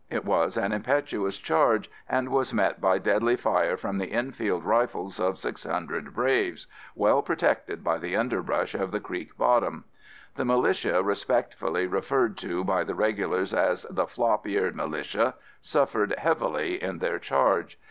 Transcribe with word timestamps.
It 0.09 0.25
was 0.25 0.57
an 0.57 0.71
impetuous 0.71 1.37
charge 1.37 1.87
and 2.09 2.29
was 2.29 2.55
met 2.55 2.81
by 2.81 2.97
deadly 2.97 3.35
fire 3.35 3.77
from 3.77 3.99
the 3.99 4.11
Enfield 4.13 4.63
rifles 4.65 5.19
of 5.19 5.37
600 5.37 6.15
braves, 6.15 6.65
well 6.95 7.21
protected 7.21 7.83
by 7.83 7.99
the 7.99 8.15
underbrush 8.15 8.73
of 8.73 8.89
the 8.89 8.99
creek 8.99 9.37
bottom. 9.37 9.83
The 10.37 10.45
militia, 10.45 11.03
respectfully 11.03 11.85
referred 11.85 12.35
to 12.37 12.63
by 12.63 12.83
the 12.83 12.95
regulars 12.95 13.53
as 13.53 13.83
the 13.91 14.07
"flop 14.07 14.47
eared 14.47 14.75
militia," 14.75 15.35
suffered 15.61 16.15
heavily 16.17 16.81
in 16.81 16.97
their 16.97 17.19
charge. 17.19 17.77